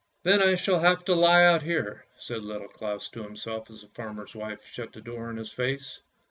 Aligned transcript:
"Then 0.23 0.41
I 0.41 0.55
shall 0.55 0.79
have 0.79 1.05
to 1.05 1.13
lie 1.13 1.43
out 1.43 1.61
here," 1.61 2.07
said 2.17 2.41
Little 2.41 2.69
Claus 2.69 3.07
to 3.09 3.21
himself 3.21 3.69
as 3.69 3.81
the 3.83 3.87
farmer's 3.89 4.33
wife 4.33 4.65
shut 4.65 4.93
the 4.93 4.99
door 4.99 5.29
in 5.29 5.37
his 5.37 5.53
face. 5.53 6.01